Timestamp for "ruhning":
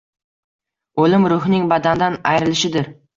1.33-1.67